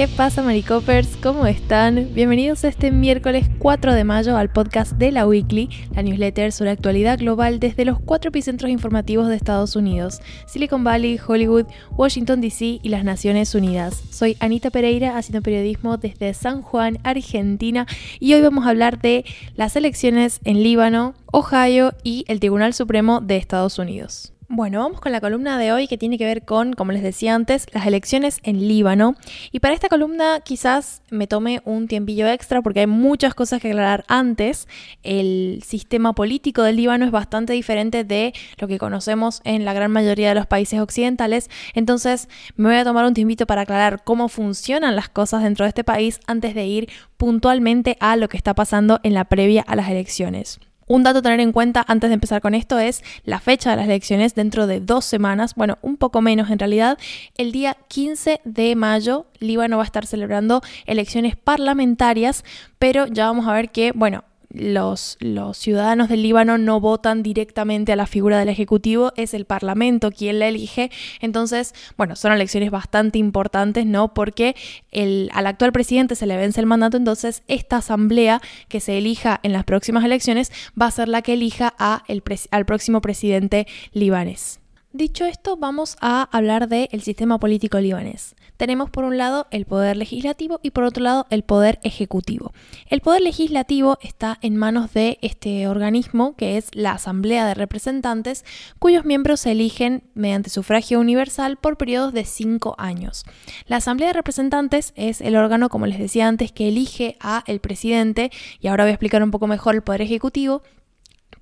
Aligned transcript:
¿Qué 0.00 0.08
pasa, 0.08 0.42
Maricopers? 0.42 1.18
¿Cómo 1.18 1.46
están? 1.46 2.14
Bienvenidos 2.14 2.64
este 2.64 2.90
miércoles 2.90 3.50
4 3.58 3.92
de 3.92 4.04
mayo 4.04 4.34
al 4.38 4.50
podcast 4.50 4.92
de 4.92 5.12
la 5.12 5.26
Weekly, 5.26 5.68
la 5.94 6.02
newsletter 6.02 6.52
sobre 6.52 6.70
actualidad 6.70 7.18
global 7.18 7.60
desde 7.60 7.84
los 7.84 8.00
cuatro 8.00 8.30
epicentros 8.30 8.70
informativos 8.70 9.28
de 9.28 9.36
Estados 9.36 9.76
Unidos: 9.76 10.22
Silicon 10.46 10.84
Valley, 10.84 11.20
Hollywood, 11.22 11.66
Washington 11.98 12.40
DC 12.40 12.80
y 12.82 12.88
las 12.88 13.04
Naciones 13.04 13.54
Unidas. 13.54 14.02
Soy 14.10 14.38
Anita 14.40 14.70
Pereira, 14.70 15.18
haciendo 15.18 15.42
periodismo 15.42 15.98
desde 15.98 16.32
San 16.32 16.62
Juan, 16.62 16.98
Argentina, 17.04 17.86
y 18.20 18.32
hoy 18.32 18.40
vamos 18.40 18.64
a 18.64 18.70
hablar 18.70 19.02
de 19.02 19.26
las 19.54 19.76
elecciones 19.76 20.40
en 20.44 20.62
Líbano, 20.62 21.12
Ohio 21.30 21.92
y 22.02 22.24
el 22.26 22.40
Tribunal 22.40 22.72
Supremo 22.72 23.20
de 23.20 23.36
Estados 23.36 23.78
Unidos. 23.78 24.32
Bueno, 24.52 24.80
vamos 24.80 25.00
con 25.00 25.12
la 25.12 25.20
columna 25.20 25.58
de 25.58 25.70
hoy 25.70 25.86
que 25.86 25.96
tiene 25.96 26.18
que 26.18 26.24
ver 26.24 26.44
con, 26.44 26.72
como 26.72 26.90
les 26.90 27.04
decía 27.04 27.36
antes, 27.36 27.68
las 27.72 27.86
elecciones 27.86 28.40
en 28.42 28.66
Líbano. 28.66 29.14
Y 29.52 29.60
para 29.60 29.74
esta 29.74 29.88
columna 29.88 30.40
quizás 30.40 31.02
me 31.08 31.28
tome 31.28 31.62
un 31.64 31.86
tiempillo 31.86 32.26
extra 32.26 32.60
porque 32.60 32.80
hay 32.80 32.88
muchas 32.88 33.32
cosas 33.32 33.62
que 33.62 33.68
aclarar 33.68 34.04
antes. 34.08 34.66
El 35.04 35.62
sistema 35.64 36.14
político 36.14 36.64
del 36.64 36.74
Líbano 36.74 37.04
es 37.04 37.12
bastante 37.12 37.52
diferente 37.52 38.02
de 38.02 38.32
lo 38.58 38.66
que 38.66 38.78
conocemos 38.78 39.40
en 39.44 39.64
la 39.64 39.72
gran 39.72 39.92
mayoría 39.92 40.30
de 40.30 40.34
los 40.34 40.48
países 40.48 40.80
occidentales. 40.80 41.48
Entonces 41.74 42.28
me 42.56 42.70
voy 42.70 42.78
a 42.78 42.84
tomar 42.84 43.04
un 43.04 43.14
tiempito 43.14 43.46
para 43.46 43.60
aclarar 43.60 44.02
cómo 44.02 44.28
funcionan 44.28 44.96
las 44.96 45.08
cosas 45.08 45.44
dentro 45.44 45.64
de 45.64 45.68
este 45.68 45.84
país 45.84 46.18
antes 46.26 46.56
de 46.56 46.66
ir 46.66 46.88
puntualmente 47.18 47.96
a 48.00 48.16
lo 48.16 48.28
que 48.28 48.36
está 48.36 48.52
pasando 48.54 48.98
en 49.04 49.14
la 49.14 49.26
previa 49.26 49.62
a 49.62 49.76
las 49.76 49.88
elecciones. 49.88 50.58
Un 50.90 51.04
dato 51.04 51.20
a 51.20 51.22
tener 51.22 51.38
en 51.38 51.52
cuenta 51.52 51.84
antes 51.86 52.10
de 52.10 52.14
empezar 52.14 52.40
con 52.40 52.52
esto 52.52 52.80
es 52.80 53.04
la 53.22 53.38
fecha 53.38 53.70
de 53.70 53.76
las 53.76 53.84
elecciones 53.84 54.34
dentro 54.34 54.66
de 54.66 54.80
dos 54.80 55.04
semanas, 55.04 55.54
bueno, 55.54 55.78
un 55.82 55.96
poco 55.96 56.20
menos 56.20 56.50
en 56.50 56.58
realidad. 56.58 56.98
El 57.36 57.52
día 57.52 57.76
15 57.86 58.40
de 58.42 58.74
mayo, 58.74 59.26
Líbano 59.38 59.76
va 59.76 59.84
a 59.84 59.86
estar 59.86 60.04
celebrando 60.04 60.62
elecciones 60.86 61.36
parlamentarias, 61.36 62.44
pero 62.80 63.06
ya 63.06 63.26
vamos 63.26 63.46
a 63.46 63.52
ver 63.52 63.70
que, 63.70 63.92
bueno, 63.92 64.24
los, 64.52 65.16
los, 65.20 65.56
ciudadanos 65.56 66.08
del 66.08 66.22
Líbano 66.22 66.58
no 66.58 66.80
votan 66.80 67.22
directamente 67.22 67.92
a 67.92 67.96
la 67.96 68.06
figura 68.06 68.38
del 68.38 68.48
Ejecutivo, 68.48 69.12
es 69.16 69.34
el 69.34 69.44
Parlamento 69.44 70.10
quien 70.10 70.38
la 70.38 70.48
elige. 70.48 70.90
Entonces, 71.20 71.74
bueno, 71.96 72.16
son 72.16 72.32
elecciones 72.32 72.70
bastante 72.70 73.18
importantes, 73.18 73.86
¿no? 73.86 74.12
Porque 74.12 74.56
el, 74.90 75.30
al 75.32 75.46
actual 75.46 75.72
presidente 75.72 76.16
se 76.16 76.26
le 76.26 76.36
vence 76.36 76.60
el 76.60 76.66
mandato, 76.66 76.96
entonces 76.96 77.42
esta 77.48 77.76
asamblea 77.76 78.40
que 78.68 78.80
se 78.80 78.98
elija 78.98 79.40
en 79.42 79.52
las 79.52 79.64
próximas 79.64 80.04
elecciones 80.04 80.52
va 80.80 80.86
a 80.86 80.90
ser 80.90 81.08
la 81.08 81.22
que 81.22 81.34
elija 81.34 81.74
al 81.78 82.66
próximo 82.66 83.00
presidente 83.00 83.66
libanés. 83.92 84.60
Dicho 84.92 85.24
esto, 85.24 85.56
vamos 85.56 85.96
a 86.00 86.28
hablar 86.36 86.68
del 86.68 87.00
sistema 87.02 87.38
político 87.38 87.78
libanés. 87.78 88.34
Tenemos 88.60 88.90
por 88.90 89.04
un 89.04 89.16
lado 89.16 89.46
el 89.50 89.64
poder 89.64 89.96
legislativo 89.96 90.60
y 90.62 90.72
por 90.72 90.84
otro 90.84 91.02
lado 91.02 91.26
el 91.30 91.44
poder 91.44 91.78
ejecutivo. 91.82 92.52
El 92.90 93.00
poder 93.00 93.22
legislativo 93.22 93.96
está 94.02 94.36
en 94.42 94.54
manos 94.58 94.92
de 94.92 95.16
este 95.22 95.66
organismo 95.66 96.36
que 96.36 96.58
es 96.58 96.68
la 96.74 96.92
Asamblea 96.92 97.46
de 97.46 97.54
Representantes, 97.54 98.44
cuyos 98.78 99.06
miembros 99.06 99.40
se 99.40 99.52
eligen 99.52 100.02
mediante 100.12 100.50
sufragio 100.50 101.00
universal 101.00 101.56
por 101.56 101.78
periodos 101.78 102.12
de 102.12 102.26
cinco 102.26 102.74
años. 102.76 103.24
La 103.64 103.76
Asamblea 103.76 104.08
de 104.08 104.12
Representantes 104.12 104.92
es 104.94 105.22
el 105.22 105.36
órgano, 105.36 105.70
como 105.70 105.86
les 105.86 105.98
decía 105.98 106.28
antes, 106.28 106.52
que 106.52 106.68
elige 106.68 107.16
a 107.18 107.42
el 107.46 107.60
presidente 107.60 108.30
y 108.60 108.66
ahora 108.68 108.84
voy 108.84 108.90
a 108.90 108.94
explicar 108.94 109.22
un 109.22 109.30
poco 109.30 109.46
mejor 109.46 109.74
el 109.74 109.80
poder 109.80 110.02
ejecutivo 110.02 110.60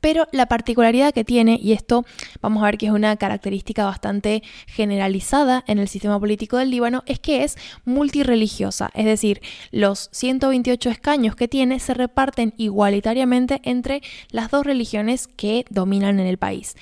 pero 0.00 0.26
la 0.32 0.46
particularidad 0.46 1.12
que 1.12 1.24
tiene, 1.24 1.58
y 1.60 1.72
esto 1.72 2.04
vamos 2.40 2.62
a 2.62 2.66
ver 2.66 2.78
que 2.78 2.86
es 2.86 2.92
una 2.92 3.16
característica 3.16 3.84
bastante 3.84 4.42
generalizada 4.66 5.64
en 5.66 5.78
el 5.78 5.88
sistema 5.88 6.18
político 6.18 6.56
del 6.56 6.70
Líbano, 6.70 7.02
es 7.06 7.18
que 7.18 7.44
es 7.44 7.56
multireligiosa, 7.84 8.90
es 8.94 9.04
decir, 9.04 9.40
los 9.70 10.08
128 10.12 10.90
escaños 10.90 11.36
que 11.36 11.48
tiene 11.48 11.80
se 11.80 11.94
reparten 11.94 12.54
igualitariamente 12.56 13.60
entre 13.64 14.02
las 14.30 14.50
dos 14.50 14.64
religiones 14.64 15.26
que 15.26 15.64
dominan 15.70 16.20
en 16.20 16.26
el 16.26 16.38
país, 16.38 16.76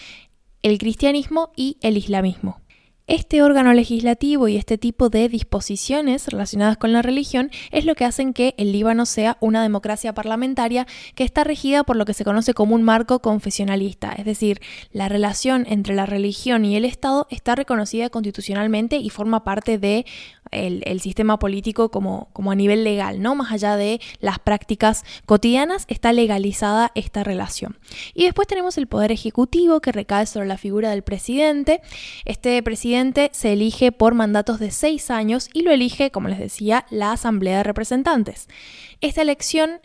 el 0.62 0.78
cristianismo 0.78 1.52
y 1.56 1.78
el 1.80 1.96
islamismo. 1.96 2.65
Este 3.08 3.40
órgano 3.40 3.72
legislativo 3.72 4.48
y 4.48 4.56
este 4.56 4.78
tipo 4.78 5.10
de 5.10 5.28
disposiciones 5.28 6.26
relacionadas 6.26 6.76
con 6.76 6.92
la 6.92 7.02
religión 7.02 7.52
es 7.70 7.84
lo 7.84 7.94
que 7.94 8.04
hacen 8.04 8.32
que 8.32 8.56
el 8.58 8.72
Líbano 8.72 9.06
sea 9.06 9.36
una 9.38 9.62
democracia 9.62 10.12
parlamentaria 10.12 10.88
que 11.14 11.22
está 11.22 11.44
regida 11.44 11.84
por 11.84 11.94
lo 11.94 12.04
que 12.04 12.14
se 12.14 12.24
conoce 12.24 12.52
como 12.52 12.74
un 12.74 12.82
marco 12.82 13.20
confesionalista, 13.20 14.12
es 14.12 14.24
decir, 14.24 14.60
la 14.90 15.08
relación 15.08 15.66
entre 15.68 15.94
la 15.94 16.04
religión 16.04 16.64
y 16.64 16.74
el 16.74 16.84
Estado 16.84 17.28
está 17.30 17.54
reconocida 17.54 18.10
constitucionalmente 18.10 18.96
y 18.96 19.08
forma 19.10 19.44
parte 19.44 19.78
de 19.78 20.04
el, 20.50 21.00
sistema 21.00 21.38
político 21.38 21.90
como, 21.90 22.28
a 22.34 22.54
nivel 22.54 22.84
legal, 22.84 23.20
¿no? 23.20 23.34
Más 23.34 23.52
allá 23.52 23.76
de 23.76 24.00
las 24.20 24.38
prácticas 24.38 25.04
cotidianas, 25.26 25.84
está 25.88 26.12
legalizada 26.12 26.92
esta 26.94 27.24
relación. 27.24 27.78
Y 28.14 28.24
después 28.24 28.48
tenemos 28.48 28.78
el 28.78 28.86
poder 28.86 29.12
ejecutivo 29.12 29.80
que 29.80 29.92
recae 29.92 30.26
sobre 30.26 30.46
la 30.46 30.58
figura 30.58 30.90
del 30.90 31.02
presidente. 31.02 31.80
Este 32.24 32.62
presidente 32.62 33.30
se 33.32 33.52
elige 33.52 33.92
por 33.92 34.14
mandatos 34.14 34.58
de 34.58 34.70
seis 34.70 35.10
años 35.10 35.48
y 35.52 35.62
lo 35.62 35.70
elige, 35.70 36.10
como 36.10 36.28
les 36.28 36.38
decía, 36.38 36.86
la 36.90 37.12
Asamblea 37.12 37.58
de 37.58 37.62
Representantes. 37.64 38.48
Esta 39.00 39.22
elección 39.22 39.80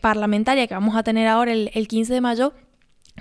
parlamentaria 0.00 0.66
que 0.66 0.74
vamos 0.74 0.96
a 0.96 1.02
tener 1.02 1.26
ahora 1.26 1.52
el, 1.52 1.70
el 1.74 1.88
15 1.88 2.14
de 2.14 2.20
mayo 2.20 2.52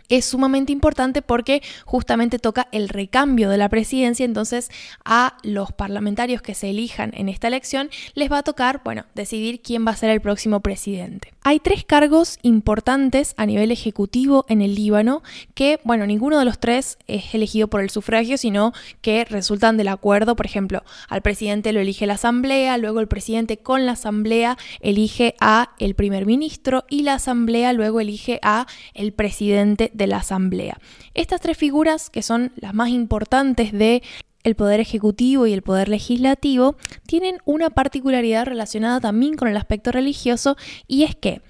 es 0.09 0.25
sumamente 0.25 0.71
importante 0.71 1.21
porque 1.21 1.61
justamente 1.85 2.39
toca 2.39 2.67
el 2.71 2.89
recambio 2.89 3.49
de 3.49 3.57
la 3.57 3.69
presidencia, 3.69 4.25
entonces 4.25 4.69
a 5.05 5.37
los 5.43 5.71
parlamentarios 5.71 6.41
que 6.41 6.55
se 6.55 6.71
elijan 6.71 7.11
en 7.13 7.29
esta 7.29 7.47
elección 7.47 7.89
les 8.15 8.31
va 8.31 8.39
a 8.39 8.43
tocar, 8.43 8.81
bueno, 8.83 9.05
decidir 9.15 9.61
quién 9.61 9.85
va 9.85 9.91
a 9.91 9.95
ser 9.95 10.09
el 10.09 10.21
próximo 10.21 10.59
presidente. 10.59 11.33
Hay 11.49 11.59
tres 11.59 11.83
cargos 11.83 12.37
importantes 12.43 13.33
a 13.35 13.47
nivel 13.47 13.71
ejecutivo 13.71 14.45
en 14.49 14.61
el 14.61 14.75
Líbano 14.75 15.23
que, 15.55 15.79
bueno, 15.83 16.05
ninguno 16.05 16.37
de 16.37 16.45
los 16.45 16.59
tres 16.59 16.99
es 17.07 17.33
elegido 17.33 17.67
por 17.67 17.81
el 17.81 17.89
sufragio, 17.89 18.37
sino 18.37 18.71
que 19.01 19.25
resultan 19.25 19.75
del 19.75 19.87
acuerdo, 19.87 20.35
por 20.35 20.45
ejemplo, 20.45 20.83
al 21.07 21.23
presidente 21.23 21.73
lo 21.73 21.79
elige 21.79 22.05
la 22.05 22.13
asamblea, 22.13 22.77
luego 22.77 22.99
el 22.99 23.07
presidente 23.07 23.57
con 23.57 23.87
la 23.87 23.93
asamblea 23.93 24.59
elige 24.79 25.33
a 25.39 25.71
el 25.79 25.95
primer 25.95 26.27
ministro 26.27 26.85
y 26.87 27.01
la 27.01 27.15
asamblea 27.15 27.73
luego 27.73 27.99
elige 27.99 28.39
a 28.43 28.67
el 28.93 29.11
presidente 29.11 29.89
de 29.95 30.05
la 30.05 30.17
Asamblea. 30.17 30.77
Estas 31.15 31.41
tres 31.41 31.57
figuras, 31.57 32.11
que 32.11 32.21
son 32.21 32.51
las 32.57 32.75
más 32.75 32.89
importantes 32.89 33.71
de 33.71 34.03
el 34.43 34.55
poder 34.55 34.79
ejecutivo 34.79 35.47
y 35.47 35.53
el 35.53 35.61
poder 35.61 35.89
legislativo, 35.89 36.75
tienen 37.05 37.37
una 37.45 37.69
particularidad 37.69 38.45
relacionada 38.45 38.99
también 38.99 39.35
con 39.35 39.47
el 39.47 39.57
aspecto 39.57 39.91
religioso 39.91 40.55
y 40.87 41.03
es 41.03 41.15
que 41.15 41.41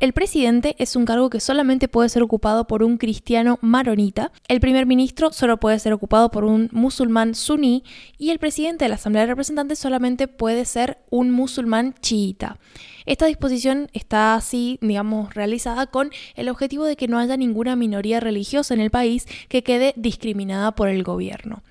el 0.00 0.12
presidente 0.12 0.74
es 0.78 0.96
un 0.96 1.04
cargo 1.04 1.30
que 1.30 1.38
solamente 1.38 1.86
puede 1.86 2.08
ser 2.08 2.24
ocupado 2.24 2.66
por 2.66 2.82
un 2.82 2.98
cristiano 2.98 3.60
maronita, 3.62 4.32
el 4.48 4.58
primer 4.58 4.86
ministro 4.86 5.32
solo 5.32 5.58
puede 5.58 5.78
ser 5.78 5.92
ocupado 5.92 6.32
por 6.32 6.44
un 6.44 6.68
musulmán 6.72 7.36
suní 7.36 7.84
y 8.18 8.30
el 8.30 8.40
presidente 8.40 8.84
de 8.84 8.88
la 8.88 8.96
Asamblea 8.96 9.22
de 9.22 9.28
Representantes 9.28 9.78
solamente 9.78 10.26
puede 10.26 10.64
ser 10.64 10.98
un 11.10 11.30
musulmán 11.30 11.94
chiita. 12.00 12.58
Esta 13.06 13.26
disposición 13.26 13.88
está 13.92 14.34
así, 14.34 14.80
digamos, 14.82 15.32
realizada 15.34 15.86
con 15.86 16.10
el 16.34 16.48
objetivo 16.48 16.84
de 16.84 16.96
que 16.96 17.06
no 17.06 17.18
haya 17.18 17.36
ninguna 17.36 17.76
minoría 17.76 18.18
religiosa 18.18 18.74
en 18.74 18.80
el 18.80 18.90
país 18.90 19.26
que 19.48 19.62
quede 19.62 19.94
discriminada 19.96 20.72
por 20.72 20.88
el 20.88 21.04
gobierno. 21.04 21.62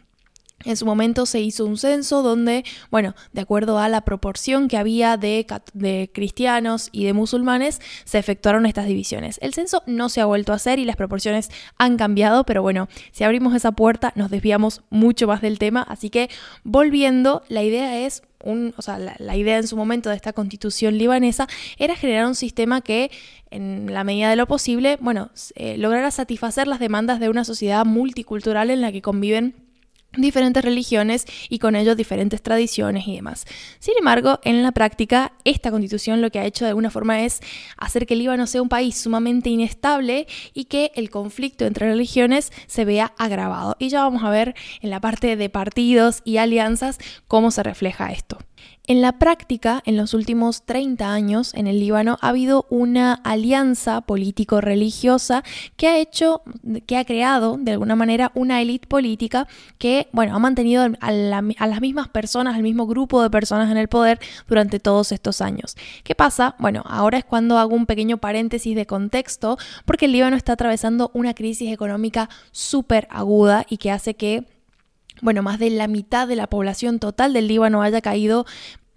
En 0.66 0.76
su 0.76 0.86
momento 0.88 1.28
se 1.28 1.40
hizo 1.40 1.66
un 1.66 1.78
censo 1.78 2.24
donde, 2.24 2.66
bueno, 2.90 3.14
de 3.32 3.42
acuerdo 3.42 3.78
a 3.78 3.90
la 3.90 4.02
proporción 4.02 4.68
que 4.68 4.78
había 4.78 5.16
de, 5.16 5.46
cristianos 6.12 6.90
y 6.92 7.06
de 7.06 7.14
musulmanes, 7.14 7.80
se 8.06 8.18
efectuaron 8.18 8.66
estas 8.66 8.88
divisiones. 8.88 9.38
El 9.44 9.54
censo 9.54 9.84
no 9.86 10.10
se 10.10 10.20
ha 10.20 10.26
vuelto 10.26 10.54
a 10.54 10.56
hacer 10.56 10.80
y 10.80 10.86
las 10.86 10.96
proporciones 10.96 11.52
han 11.78 11.96
cambiado, 11.96 12.44
pero 12.44 12.64
bueno, 12.64 12.90
si 13.12 13.24
abrimos 13.24 13.54
esa 13.54 13.72
puerta 13.72 14.14
nos 14.16 14.32
desviamos 14.32 14.82
mucho 14.90 15.28
más 15.28 15.42
del 15.42 15.60
tema, 15.60 15.84
así 15.84 16.10
que 16.10 16.30
volviendo, 16.64 17.44
la 17.50 17.62
idea 17.62 18.00
es 18.00 18.24
un, 18.44 18.74
o 18.78 18.82
sea, 18.82 18.98
la, 18.98 19.36
idea 19.36 19.58
en 19.58 19.68
su 19.68 19.78
momento 19.78 20.10
de 20.10 20.16
esta 20.16 20.34
constitución 20.34 20.98
libanesa 20.98 21.48
era 21.78 21.96
generar 21.96 22.26
un 22.26 22.36
sistema 22.36 22.82
que, 22.82 23.12
en 23.52 23.94
la 23.94 24.04
medida 24.04 24.30
de 24.30 24.36
lo 24.36 24.48
posible, 24.48 24.98
bueno, 25.02 25.30
eh, 25.56 25.78
lograra 25.78 26.10
satisfacer 26.12 26.68
las 26.68 26.80
demandas 26.80 27.20
de 27.20 27.30
una 27.30 27.44
sociedad 27.44 27.86
multicultural 27.86 28.70
en 28.70 28.82
la 28.82 28.92
que 28.92 29.02
conviven 29.02 29.67
diferentes 30.18 30.64
religiones 30.64 31.26
y 31.50 31.60
con 31.60 31.76
ello 31.76 31.96
diferentes 31.96 32.42
tradiciones 32.42 33.08
y 33.08 33.16
demás. 33.16 33.46
Sin 33.80 33.96
embargo, 33.98 34.40
en 34.44 34.64
la 34.64 34.72
práctica, 34.72 35.34
esta 35.44 35.72
constitución 35.72 36.22
lo 36.22 36.32
que 36.32 36.40
ha 36.40 36.46
hecho 36.46 36.66
de 36.66 36.70
alguna 36.70 36.92
forma 36.92 37.22
es 37.24 37.40
hacer 37.78 38.06
que 38.06 38.14
el 38.14 38.20
Líbano 38.20 38.48
sea 38.48 38.62
un 38.62 38.70
país 38.70 38.98
sumamente 38.98 39.50
inestable 39.50 40.28
y 40.54 40.66
que 40.66 40.92
el 40.96 41.10
conflicto 41.10 41.66
entre 41.66 41.90
religiones 41.90 42.52
se 42.68 42.86
vea 42.86 43.14
agravado. 43.18 43.76
Y 43.80 43.90
ya 43.90 44.04
vamos 44.04 44.24
a 44.24 44.30
ver 44.30 44.56
en 44.82 44.90
la 44.90 45.02
parte 45.02 45.36
de 45.36 45.50
partidos 45.50 46.22
y 46.24 46.38
alianzas 46.38 47.00
cómo 47.28 47.52
se 47.52 47.64
refleja 47.64 48.12
esto. 48.12 48.38
En 48.90 49.02
la 49.02 49.20
práctica, 49.20 49.84
en 49.86 49.98
los 49.98 50.14
últimos 50.14 50.62
30 50.64 51.12
años 51.12 51.54
en 51.56 51.68
el 51.68 51.78
Líbano 51.78 52.18
ha 52.22 52.30
habido 52.30 52.66
una 52.70 53.16
alianza 53.16 54.00
político-religiosa 54.00 55.44
que 55.76 55.90
ha 55.90 55.98
hecho, 55.98 56.42
que 56.86 56.96
ha 56.96 57.04
creado 57.04 57.58
de 57.60 57.74
alguna 57.74 57.98
manera 57.98 58.32
una 58.34 58.62
élite 58.62 58.88
política 58.88 59.46
que, 59.78 60.08
bueno, 60.14 60.34
ha 60.34 60.40
mantenido 60.40 60.84
a, 60.84 60.90
a, 61.02 61.12
las 61.12 61.82
mismas 61.82 62.08
personas, 62.08 62.56
al 62.56 62.64
mismo 62.64 62.88
grupo 62.88 63.22
de 63.22 63.30
personas 63.30 63.70
en 63.70 63.76
el 63.76 63.90
poder 63.90 64.20
durante 64.48 64.80
todos 64.80 65.12
estos 65.12 65.42
años. 65.42 65.76
¿Qué 66.06 66.16
pasa? 66.16 66.56
Bueno, 66.58 66.82
ahora 66.86 67.18
es 67.18 67.26
cuando 67.26 67.58
hago 67.58 67.76
un 67.76 67.88
pequeño 67.88 68.20
paréntesis 68.20 68.74
de 68.74 68.86
contexto 68.86 69.58
porque 69.84 70.06
el 70.06 70.14
Líbano 70.14 70.38
está 70.38 70.54
atravesando 70.54 71.12
una 71.14 71.34
crisis 71.34 71.74
económica 71.74 72.30
súper 72.54 73.10
aguda 73.12 73.66
y 73.68 73.80
que 73.80 73.92
hace 73.92 74.14
que 74.14 74.46
bueno, 75.22 75.44
más 75.44 75.60
de 75.60 75.70
la 75.70 75.88
mitad 75.88 76.28
de 76.28 76.36
la 76.36 76.48
población 76.48 77.00
total 77.00 77.34
del 77.34 77.48
Líbano 77.48 77.82
haya 77.82 78.02
caído 78.02 78.46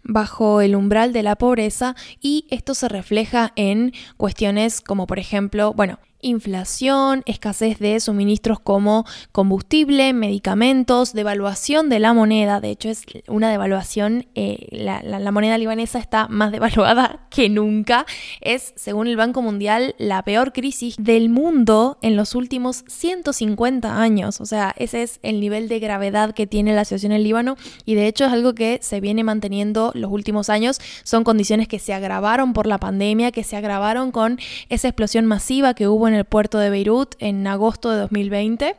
bajo 0.03 0.61
el 0.61 0.75
umbral 0.75 1.13
de 1.13 1.23
la 1.23 1.37
pobreza 1.37 1.95
y 2.21 2.47
esto 2.51 2.75
se 2.75 2.89
refleja 2.89 3.53
en 3.57 3.93
cuestiones 4.17 4.81
como 4.81 5.07
por 5.07 5.19
ejemplo, 5.19 5.73
bueno, 5.75 5.99
inflación, 6.23 7.23
escasez 7.27 7.79
de 7.79 8.01
suministros 8.01 8.61
como 8.61 9.05
combustible, 9.33 10.13
medicamentos, 10.13 11.13
devaluación 11.13 11.89
de 11.89 11.99
la 11.99 12.13
moneda. 12.13 12.61
De 12.61 12.71
hecho, 12.71 12.89
es 12.89 13.05
una 13.29 13.51
devaluación, 13.51 14.27
eh, 14.35 14.69
la, 14.71 15.31
moneda 15.31 15.59
libanesa 15.59 15.99
está 15.99 16.29
más 16.29 16.53
devaluada 16.53 17.27
que 17.31 17.49
nunca. 17.49 18.07
Es, 18.41 18.73
según 18.77 19.07
el 19.07 19.17
Banco 19.17 19.43
Mundial, 19.43 19.95
la 19.99 20.23
peor 20.23 20.53
crisis 20.53 20.97
del 20.99 21.29
mundo 21.29 21.99
en 22.03 22.17
los 22.17 22.35
últimos 22.35 22.85
150 22.89 24.01
años. 24.01 24.41
O 24.41 24.47
sea, 24.47 24.75
ese 24.77 25.03
es 25.03 25.21
el 25.23 25.41
nivel 25.41 25.69
de 25.69 25.79
gravedad 25.79 26.35
que 26.35 26.47
tiene 26.47 26.75
la 26.75 26.85
situación 26.85 27.13
en 27.13 27.23
Líbano 27.23 27.57
y 27.85 27.95
de 27.95 28.07
hecho 28.07 28.27
es 28.27 28.33
algo 28.33 28.55
que 28.55 28.79
se 28.83 29.01
viene 29.01 29.25
manteniendo 29.25 29.93
los 29.95 30.11
últimos 30.11 30.51
años. 30.51 30.81
Son 31.05 31.25
condiciones 31.25 31.69
que 31.69 31.79
se 31.79 31.95
agravaron 31.95 32.53
por 32.53 32.67
la 32.67 32.79
pandemia, 32.79 33.33
que 33.33 33.45
se 33.45 33.57
agravaron 33.57 34.13
con 34.13 34.39
esa 34.69 34.89
explosión 34.89 35.27
masiva 35.27 35.75
que 35.75 35.89
hubo 35.89 36.09
en 36.09 36.10
el 36.15 36.25
puerto 36.25 36.59
de 36.59 36.71
Beirut 36.71 37.15
en 37.19 37.47
agosto 37.47 37.91
de 37.91 37.99
2020 37.99 38.77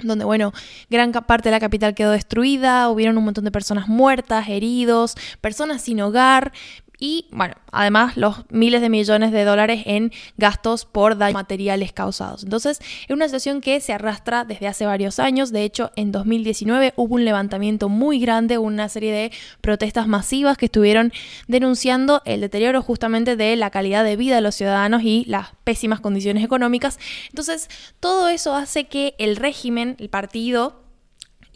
donde, 0.00 0.24
bueno, 0.24 0.52
gran 0.90 1.10
parte 1.12 1.48
de 1.48 1.50
la 1.50 1.60
capital 1.60 1.94
quedó 1.94 2.12
destruida, 2.12 2.88
hubieron 2.88 3.18
un 3.18 3.24
montón 3.24 3.44
de 3.44 3.50
personas 3.50 3.88
muertas, 3.88 4.48
heridos, 4.48 5.16
personas 5.40 5.82
sin 5.82 6.00
hogar, 6.00 6.52
y 7.00 7.26
bueno, 7.30 7.54
además 7.70 8.16
los 8.16 8.44
miles 8.50 8.80
de 8.80 8.88
millones 8.88 9.30
de 9.30 9.44
dólares 9.44 9.82
en 9.86 10.12
gastos 10.36 10.84
por 10.84 11.16
daños 11.16 11.34
materiales 11.34 11.92
causados. 11.92 12.42
Entonces, 12.42 12.80
es 12.80 13.10
una 13.10 13.26
situación 13.26 13.60
que 13.60 13.80
se 13.80 13.92
arrastra 13.92 14.44
desde 14.44 14.66
hace 14.66 14.84
varios 14.84 15.20
años. 15.20 15.52
De 15.52 15.62
hecho, 15.62 15.92
en 15.94 16.10
2019 16.10 16.94
hubo 16.96 17.14
un 17.14 17.24
levantamiento 17.24 17.88
muy 17.88 18.18
grande, 18.18 18.58
una 18.58 18.88
serie 18.88 19.12
de 19.12 19.32
protestas 19.60 20.08
masivas 20.08 20.56
que 20.56 20.66
estuvieron 20.66 21.12
denunciando 21.46 22.20
el 22.24 22.40
deterioro 22.40 22.82
justamente 22.82 23.36
de 23.36 23.54
la 23.54 23.70
calidad 23.70 24.02
de 24.02 24.16
vida 24.16 24.34
de 24.34 24.40
los 24.40 24.56
ciudadanos 24.56 25.02
y 25.04 25.24
las 25.26 25.50
pésimas 25.62 26.00
condiciones 26.00 26.44
económicas. 26.44 26.98
Entonces, 27.28 27.68
todo 28.00 28.28
eso 28.28 28.54
hace 28.56 28.86
que 28.86 29.14
el 29.18 29.36
régimen, 29.36 29.94
el 30.00 30.08
partido, 30.08 30.87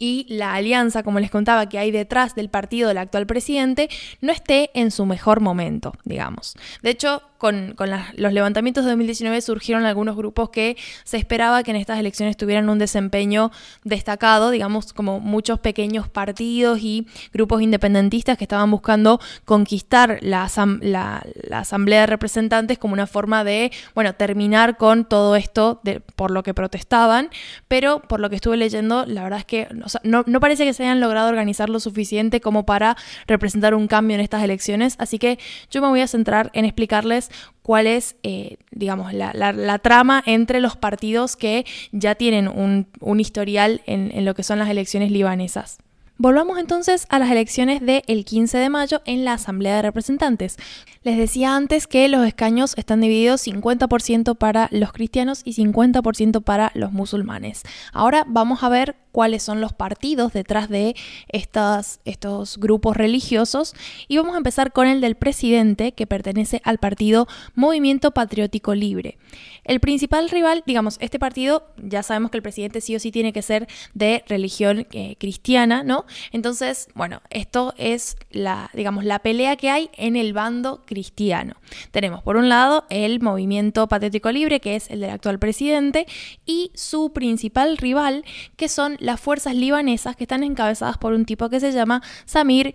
y 0.03 0.25
la 0.27 0.53
alianza, 0.53 1.01
como 1.01 1.21
les 1.21 1.31
contaba, 1.31 1.69
que 1.69 1.79
hay 1.79 1.89
detrás 1.89 2.35
del 2.35 2.49
partido 2.49 2.89
del 2.89 2.97
actual 2.97 3.25
presidente, 3.25 3.87
no 4.19 4.33
esté 4.33 4.69
en 4.73 4.91
su 4.91 5.05
mejor 5.05 5.39
momento, 5.39 5.93
digamos. 6.03 6.55
De 6.81 6.89
hecho, 6.89 7.21
con, 7.43 7.75
los 8.15 8.31
levantamientos 8.31 8.85
de 8.85 8.91
2019 8.91 9.41
surgieron 9.41 9.83
algunos 9.83 10.15
grupos 10.15 10.49
que 10.49 10.77
se 11.03 11.17
esperaba 11.17 11.61
que 11.61 11.71
en 11.71 11.75
estas 11.75 11.99
elecciones 11.99 12.37
tuvieran 12.37 12.69
un 12.69 12.79
desempeño 12.79 13.51
destacado, 13.83 14.49
digamos, 14.49 14.93
como 14.93 15.19
muchos 15.19 15.59
pequeños 15.59 16.07
partidos 16.07 16.79
y 16.79 17.05
grupos 17.33 17.61
independentistas 17.61 18.37
que 18.37 18.45
estaban 18.45 18.71
buscando 18.71 19.19
conquistar 19.43 20.19
la, 20.21 20.43
Asamblea 20.45 21.99
de 21.99 22.07
Representantes 22.07 22.79
como 22.79 22.93
una 22.93 23.07
forma 23.07 23.43
de, 23.43 23.73
bueno, 23.93 24.15
terminar 24.15 24.77
con 24.77 25.03
todo 25.03 25.35
esto 25.35 25.81
de, 25.83 25.99
por 25.99 26.31
lo 26.31 26.43
que 26.43 26.53
protestaban, 26.53 27.29
pero 27.67 28.01
por 28.03 28.21
lo 28.21 28.29
que 28.29 28.37
estuve 28.37 28.55
leyendo, 28.55 29.05
la 29.05 29.21
verdad 29.21 29.39
es 29.39 29.45
que 29.45 29.67
no, 30.03 30.23
no 30.25 30.39
parece 30.39 30.63
que 30.63 30.73
se 30.73 30.83
hayan 30.83 31.01
logrado 31.01 31.27
organizar 31.27 31.69
lo 31.69 31.81
suficiente 31.81 32.39
como 32.39 32.65
para 32.65 32.95
representar 33.27 33.75
un 33.75 33.89
cambio 33.89 34.15
en 34.15 34.21
estas 34.21 34.43
elecciones, 34.43 34.95
así 34.97 35.19
que 35.19 35.39
yo 35.69 35.81
me 35.81 35.89
voy 35.89 35.99
a 35.99 36.07
centrar 36.07 36.49
en 36.53 36.63
explicarles 36.63 37.31
cuál 37.61 37.87
es, 37.87 38.15
eh, 38.23 38.57
digamos, 38.71 39.13
la, 39.13 39.79
trama 39.79 40.21
entre 40.25 40.59
los 40.59 40.77
partidos 40.77 41.35
que 41.35 41.65
ya 41.91 42.15
tienen 42.15 42.47
un, 42.47 43.19
historial 43.19 43.81
en, 43.85 44.25
lo 44.25 44.35
que 44.35 44.43
son 44.43 44.59
las 44.59 44.69
elecciones 44.69 45.11
libanesas. 45.11 45.77
Volvamos 46.17 46.59
entonces 46.59 47.07
a 47.09 47.17
las 47.17 47.31
elecciones 47.31 47.81
del 47.81 48.23
15 48.23 48.57
de 48.59 48.69
mayo 48.69 49.01
en 49.05 49.25
la 49.25 49.33
Asamblea 49.33 49.77
de 49.77 49.81
Representantes. 49.81 50.57
Les 51.01 51.17
decía 51.17 51.55
antes 51.55 51.87
que 51.87 52.07
los 52.07 52.25
escaños 52.25 52.75
están 52.77 53.01
divididos 53.01 53.45
50% 53.47 54.37
para 54.37 54.69
los 54.71 54.93
cristianos 54.93 55.41
y 55.43 55.53
50% 55.53 56.43
para 56.43 56.71
los 56.75 56.91
musulmanes. 56.91 57.63
Ahora 57.93 58.25
vamos 58.27 58.61
a 58.61 58.69
ver 58.69 58.95
cuáles 59.13 59.43
son 59.43 59.61
los 59.61 59.73
partidos 59.73 60.33
detrás 60.33 60.69
de 60.69 60.95
estas, 61.29 62.01
estos 62.03 62.57
grupos 62.57 62.97
religiosos 62.97 63.75
y 64.07 64.17
vamos 64.17 64.33
a 64.33 64.39
empezar 64.39 64.73
con 64.73 64.87
el 64.87 65.01
del 65.01 65.15
presidente 65.15 65.93
que 65.93 66.07
pertenece 66.07 66.61
al 66.65 66.79
partido 66.79 67.27
Movimiento 67.53 68.11
Patriótico 68.11 68.73
Libre. 68.73 69.19
El 69.63 69.79
principal 69.79 70.29
rival, 70.29 70.63
digamos, 70.65 70.97
este 70.99 71.19
partido, 71.19 71.67
ya 71.77 72.03
sabemos 72.03 72.31
que 72.31 72.37
el 72.37 72.43
presidente 72.43 72.81
sí 72.81 72.95
o 72.95 72.99
sí 72.99 73.11
tiene 73.11 73.31
que 73.33 73.43
ser 73.43 73.67
de 73.93 74.23
religión 74.27 74.87
eh, 74.91 75.15
cristiana, 75.19 75.83
¿no? 75.83 76.05
Entonces, 76.31 76.87
bueno, 76.95 77.21
esto 77.29 77.73
es 77.77 78.17
la, 78.31 78.71
digamos, 78.73 79.05
la 79.05 79.19
pelea 79.19 79.55
que 79.55 79.69
hay 79.69 79.89
en 79.93 80.15
el 80.15 80.33
bando 80.33 80.81
cristiano. 80.85 81.55
Tenemos 81.91 82.23
por 82.23 82.35
un 82.35 82.49
lado 82.49 82.85
el 82.89 83.21
Movimiento 83.21 83.87
Patriótico 83.87 84.31
Libre, 84.31 84.59
que 84.59 84.75
es 84.75 84.89
el 84.89 84.99
del 85.01 85.11
actual 85.11 85.37
presidente, 85.37 86.07
y 86.45 86.71
su 86.73 87.13
principal 87.13 87.77
rival, 87.77 88.25
que 88.57 88.67
son 88.67 88.97
las 89.03 89.19
fuerzas 89.19 89.53
libanesas 89.53 90.15
que 90.15 90.23
están 90.23 90.43
encabezadas 90.43 90.97
por 90.97 91.13
un 91.13 91.25
tipo 91.25 91.49
que 91.49 91.59
se 91.59 91.73
llama 91.73 92.01
Samir 92.25 92.73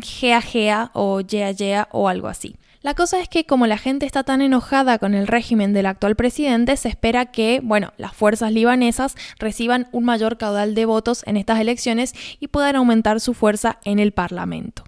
Geagea 0.00 0.92
o 0.94 1.20
Geagea 1.26 1.88
o 1.90 2.08
algo 2.08 2.28
así. 2.28 2.54
La 2.82 2.94
cosa 2.94 3.20
es 3.20 3.28
que 3.28 3.44
como 3.44 3.66
la 3.66 3.76
gente 3.76 4.06
está 4.06 4.22
tan 4.22 4.40
enojada 4.40 4.98
con 4.98 5.14
el 5.14 5.26
régimen 5.26 5.72
del 5.72 5.86
actual 5.86 6.14
presidente, 6.14 6.76
se 6.76 6.88
espera 6.88 7.26
que, 7.26 7.60
bueno, 7.62 7.92
las 7.96 8.14
fuerzas 8.14 8.52
libanesas 8.52 9.16
reciban 9.40 9.88
un 9.90 10.04
mayor 10.04 10.38
caudal 10.38 10.76
de 10.76 10.84
votos 10.84 11.24
en 11.26 11.36
estas 11.36 11.58
elecciones 11.58 12.14
y 12.38 12.46
puedan 12.46 12.76
aumentar 12.76 13.18
su 13.18 13.34
fuerza 13.34 13.80
en 13.84 13.98
el 13.98 14.12
Parlamento. 14.12 14.84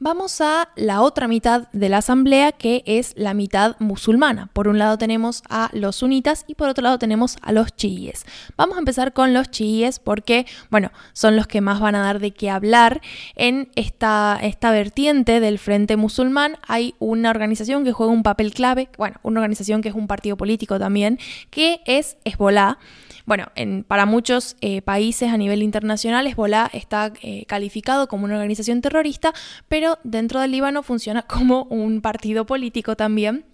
Vamos 0.00 0.40
a 0.40 0.70
la 0.74 1.02
otra 1.02 1.28
mitad 1.28 1.68
de 1.72 1.88
la 1.88 1.98
asamblea 1.98 2.50
que 2.50 2.82
es 2.84 3.12
la 3.16 3.32
mitad 3.32 3.76
musulmana. 3.78 4.50
Por 4.52 4.66
un 4.66 4.76
lado 4.76 4.98
tenemos 4.98 5.44
a 5.48 5.70
los 5.72 5.94
sunitas 5.96 6.44
y 6.48 6.56
por 6.56 6.68
otro 6.68 6.82
lado 6.82 6.98
tenemos 6.98 7.38
a 7.42 7.52
los 7.52 7.76
chiíes. 7.76 8.26
Vamos 8.56 8.74
a 8.74 8.80
empezar 8.80 9.12
con 9.12 9.32
los 9.32 9.52
chiíes 9.52 10.00
porque, 10.00 10.46
bueno, 10.68 10.90
son 11.12 11.36
los 11.36 11.46
que 11.46 11.60
más 11.60 11.78
van 11.78 11.94
a 11.94 12.02
dar 12.02 12.18
de 12.18 12.32
qué 12.32 12.50
hablar. 12.50 13.02
En 13.36 13.70
esta, 13.76 14.36
esta 14.42 14.72
vertiente 14.72 15.38
del 15.38 15.60
Frente 15.60 15.96
Musulmán 15.96 16.58
hay 16.66 16.96
una 16.98 17.30
organización 17.30 17.84
que 17.84 17.92
juega 17.92 18.12
un 18.12 18.24
papel 18.24 18.52
clave, 18.52 18.88
bueno, 18.98 19.20
una 19.22 19.40
organización 19.40 19.80
que 19.80 19.90
es 19.90 19.94
un 19.94 20.08
partido 20.08 20.36
político 20.36 20.76
también, 20.76 21.20
que 21.50 21.82
es 21.86 22.16
Hezbollah. 22.24 22.78
Bueno, 23.26 23.46
para 23.86 24.04
muchos 24.04 24.56
eh, 24.60 24.82
países 24.82 25.32
a 25.32 25.38
nivel 25.38 25.62
internacional, 25.62 26.26
Hezbollah 26.26 26.68
está 26.74 27.10
eh, 27.22 27.46
calificado 27.46 28.06
como 28.06 28.24
una 28.24 28.34
organización 28.34 28.82
terrorista, 28.82 29.32
pero 29.66 29.83
dentro 30.02 30.40
del 30.40 30.50
Líbano 30.50 30.82
funciona 30.82 31.22
como 31.26 31.64
un 31.64 32.00
partido 32.00 32.46
político 32.46 32.96
también 32.96 33.46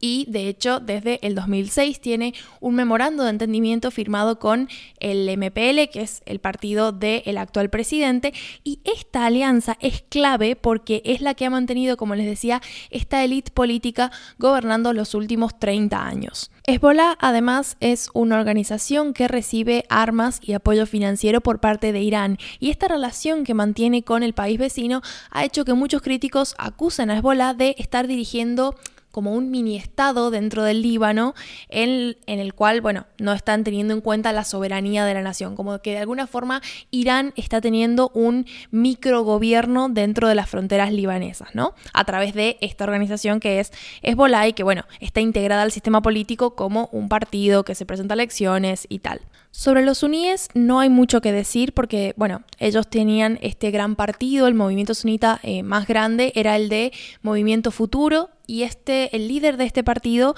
y 0.00 0.26
de 0.28 0.48
hecho 0.48 0.80
desde 0.80 1.18
el 1.26 1.34
2006 1.34 1.98
tiene 1.98 2.34
un 2.60 2.74
memorando 2.74 3.24
de 3.24 3.30
entendimiento 3.30 3.90
firmado 3.90 4.38
con 4.38 4.68
el 5.00 5.26
MPL, 5.38 5.88
que 5.90 6.02
es 6.02 6.22
el 6.26 6.40
partido 6.40 6.92
del 6.92 7.38
actual 7.38 7.70
presidente, 7.70 8.34
y 8.62 8.80
esta 8.84 9.24
alianza 9.24 9.78
es 9.80 10.02
clave 10.02 10.56
porque 10.56 11.00
es 11.06 11.22
la 11.22 11.32
que 11.32 11.46
ha 11.46 11.50
mantenido, 11.50 11.96
como 11.96 12.14
les 12.16 12.26
decía, 12.26 12.60
esta 12.90 13.24
élite 13.24 13.50
política 13.50 14.10
gobernando 14.38 14.92
los 14.92 15.14
últimos 15.14 15.58
30 15.58 16.06
años. 16.06 16.50
Hezbollah 16.66 17.18
además 17.20 17.76
es 17.80 18.08
una 18.14 18.38
organización 18.38 19.12
que 19.12 19.28
recibe 19.28 19.84
armas 19.90 20.38
y 20.40 20.54
apoyo 20.54 20.86
financiero 20.86 21.42
por 21.42 21.60
parte 21.60 21.92
de 21.92 22.00
Irán. 22.00 22.38
Y 22.58 22.70
esta 22.70 22.88
relación 22.88 23.44
que 23.44 23.52
mantiene 23.52 24.02
con 24.02 24.22
el 24.22 24.32
país 24.32 24.58
vecino 24.58 25.02
ha 25.30 25.44
hecho 25.44 25.66
que 25.66 25.74
muchos 25.74 26.00
críticos 26.00 26.54
acusen 26.56 27.10
a 27.10 27.18
Hezbollah 27.18 27.52
de 27.52 27.74
estar 27.76 28.06
dirigiendo 28.06 28.76
como 29.14 29.32
un 29.32 29.52
mini 29.52 29.76
estado 29.76 30.32
dentro 30.32 30.64
del 30.64 30.82
Líbano 30.82 31.34
en, 31.68 32.16
el 32.26 32.52
cual, 32.52 32.80
bueno, 32.80 33.06
no 33.18 33.32
están 33.32 33.62
teniendo 33.62 33.94
en 33.94 34.00
cuenta 34.00 34.32
la 34.32 34.42
soberanía 34.42 35.04
de 35.04 35.14
la 35.14 35.22
nación, 35.22 35.54
como 35.54 35.78
que 35.78 35.92
de 35.92 35.98
alguna 35.98 36.26
forma 36.26 36.60
Irán 36.90 37.32
está 37.36 37.60
teniendo 37.60 38.10
un 38.12 38.44
microgobierno 38.72 39.88
dentro 39.88 40.26
de 40.26 40.34
las 40.34 40.50
fronteras 40.50 40.92
libanesas, 40.92 41.54
¿no? 41.54 41.74
A 41.92 42.04
través 42.04 42.34
de 42.34 42.58
esta 42.60 42.82
organización 42.82 43.38
que 43.38 43.60
es 43.60 43.72
Hezbollah 44.02 44.48
y 44.48 44.52
que, 44.52 44.64
bueno, 44.64 44.82
está 44.98 45.20
integrada 45.20 45.62
al 45.62 45.70
sistema 45.70 46.02
político 46.02 46.56
como 46.56 46.88
un 46.90 47.08
partido 47.08 47.64
que 47.64 47.76
se 47.76 47.86
presenta 47.86 48.14
a 48.14 48.16
elecciones 48.16 48.84
y 48.88 48.98
tal. 48.98 49.20
Sobre 49.56 49.84
los 49.84 49.98
suníes 49.98 50.48
no 50.54 50.80
hay 50.80 50.88
mucho 50.88 51.20
que 51.20 51.30
decir 51.30 51.74
porque, 51.74 52.12
bueno, 52.16 52.42
ellos 52.58 52.88
tenían 52.88 53.38
este 53.40 53.70
gran 53.70 53.94
partido, 53.94 54.48
el 54.48 54.54
movimiento 54.54 54.94
sunita 54.94 55.38
eh, 55.44 55.62
más 55.62 55.86
grande 55.86 56.32
era 56.34 56.56
el 56.56 56.68
de 56.68 56.92
Movimiento 57.22 57.70
Futuro, 57.70 58.30
y 58.46 58.62
este, 58.64 59.14
el 59.16 59.28
líder 59.28 59.56
de 59.56 59.64
este 59.64 59.84
partido, 59.84 60.34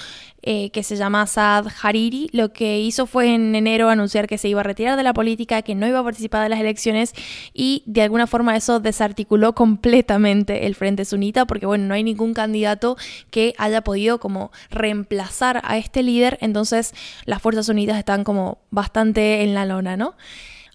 eh, 0.49 0.71
que 0.71 0.85
se 0.85 0.95
llama 0.95 1.27
Saad 1.27 1.67
Hariri, 1.83 2.31
lo 2.33 2.53
que 2.53 2.79
hizo 2.79 3.07
fue 3.07 3.35
en 3.35 3.57
enero 3.57 3.89
anunciar 3.89 4.29
que 4.29 4.39
se 4.39 4.49
iba 4.49 4.61
a 4.61 4.63
retirar 4.63 4.97
de 4.97 5.03
la 5.03 5.13
política, 5.13 5.63
que 5.63 5.75
no 5.75 5.89
iba 5.89 5.99
a 5.99 6.05
participar 6.05 6.45
de 6.45 6.49
las 6.49 6.61
elecciones 6.61 7.15
y 7.53 7.83
de 7.87 8.03
alguna 8.03 8.29
forma 8.29 8.55
eso 8.55 8.79
desarticuló 8.79 9.57
completamente 9.57 10.67
el 10.67 10.77
Frente 10.77 11.05
Sunita 11.05 11.47
porque 11.47 11.67
bueno, 11.67 11.87
no 11.87 11.95
hay 11.95 12.05
ningún 12.05 12.33
candidato 12.33 12.97
que 13.31 13.55
haya 13.59 13.83
podido 13.83 14.21
como 14.21 14.53
reemplazar 14.71 15.63
a 15.65 15.79
este 15.79 16.05
líder, 16.05 16.39
entonces 16.41 16.95
las 17.25 17.43
fuerzas 17.43 17.67
sunitas 17.67 17.99
están 17.99 18.23
como 18.23 18.59
bastante 18.71 19.43
en 19.43 19.53
la 19.53 19.65
lona, 19.65 19.97
¿no? 19.97 20.15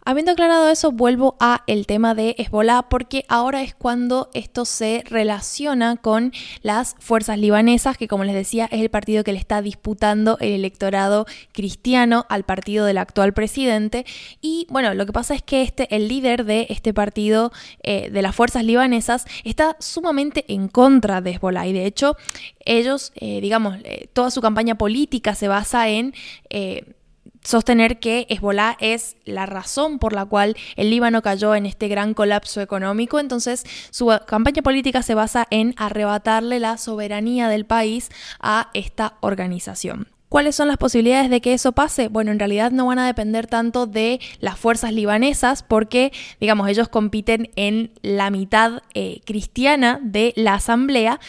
Habiendo 0.03 0.31
aclarado 0.31 0.67
eso, 0.67 0.91
vuelvo 0.91 1.35
a 1.39 1.63
el 1.67 1.85
tema 1.85 2.15
de 2.15 2.33
Hezbollah 2.39 2.89
porque 2.89 3.23
ahora 3.27 3.61
es 3.61 3.75
cuando 3.75 4.31
esto 4.33 4.65
se 4.65 5.03
relaciona 5.07 5.95
con 5.95 6.33
las 6.63 6.95
fuerzas 6.97 7.37
libanesas, 7.37 7.99
que 7.99 8.07
como 8.07 8.23
les 8.23 8.33
decía 8.33 8.67
es 8.71 8.81
el 8.81 8.89
partido 8.89 9.23
que 9.23 9.31
le 9.31 9.37
está 9.37 9.61
disputando 9.61 10.39
el 10.39 10.53
electorado 10.53 11.27
cristiano 11.51 12.25
al 12.29 12.43
partido 12.45 12.85
del 12.85 12.97
actual 12.97 13.33
presidente. 13.33 14.07
Y 14.41 14.65
bueno, 14.71 14.95
lo 14.95 15.05
que 15.05 15.13
pasa 15.13 15.35
es 15.35 15.43
que 15.43 15.61
este, 15.61 15.95
el 15.95 16.07
líder 16.07 16.45
de 16.45 16.65
este 16.69 16.95
partido 16.95 17.51
eh, 17.83 18.09
de 18.09 18.21
las 18.23 18.35
fuerzas 18.35 18.63
libanesas 18.63 19.25
está 19.43 19.77
sumamente 19.79 20.45
en 20.47 20.67
contra 20.67 21.21
de 21.21 21.33
Hezbollah 21.33 21.67
y 21.67 21.73
de 21.73 21.85
hecho 21.85 22.17
ellos, 22.65 23.11
eh, 23.17 23.39
digamos, 23.39 23.77
eh, 23.83 24.07
toda 24.13 24.31
su 24.31 24.41
campaña 24.41 24.73
política 24.73 25.35
se 25.35 25.47
basa 25.47 25.89
en 25.89 26.15
sostener 27.43 27.99
que 27.99 28.27
Hezbollah 28.29 28.77
es 28.79 29.15
la 29.25 29.45
razón 29.45 29.99
por 29.99 30.13
la 30.13 30.25
cual 30.25 30.55
el 30.75 30.89
Líbano 30.89 31.21
cayó 31.21 31.55
en 31.55 31.65
este 31.65 31.87
gran 31.87 32.13
colapso 32.13 32.61
económico. 32.61 33.19
Entonces, 33.19 33.63
su 33.89 34.11
campaña 34.25 34.61
política 34.61 35.01
se 35.01 35.15
basa 35.15 35.47
en 35.49 35.73
arrebatarle 35.77 36.59
la 36.59 36.77
soberanía 36.77 37.49
del 37.49 37.65
país 37.65 38.09
a 38.39 38.69
esta 38.73 39.15
organización. 39.21 40.07
¿Cuáles 40.31 40.55
son 40.55 40.69
las 40.69 40.77
posibilidades 40.77 41.29
de 41.29 41.41
que 41.41 41.53
eso 41.53 41.73
pase? 41.73 42.07
Bueno, 42.07 42.31
en 42.31 42.39
realidad 42.39 42.71
no 42.71 42.85
van 42.85 42.99
a 42.99 43.05
depender 43.05 43.47
tanto 43.47 43.85
de 43.85 44.21
las 44.39 44.57
fuerzas 44.57 44.93
libanesas 44.93 45.61
porque, 45.61 46.13
digamos, 46.39 46.69
ellos 46.69 46.87
compiten 46.87 47.51
en 47.57 47.91
la 48.01 48.29
mitad 48.29 48.81
eh, 48.93 49.19
cristiana 49.25 49.99
de 50.01 50.31
la 50.37 50.53
asamblea, 50.53 51.19